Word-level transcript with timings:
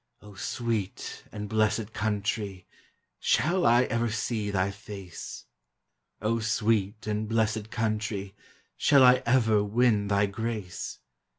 O 0.19 0.33
sweet 0.33 1.25
and 1.31 1.47
blessed 1.47 1.93
Country, 1.93 2.65
Shall 3.19 3.67
I 3.67 3.83
ever 3.83 4.09
see 4.09 4.49
thy 4.49 4.71
face? 4.71 5.45
sweet 6.39 7.05
and 7.05 7.29
blessed 7.29 7.69
Country, 7.69 8.33
Shall 8.75 9.03
I 9.03 9.21
ever 9.27 9.63
win 9.63 10.07
thy 10.07 10.23
"race? 10.25 10.97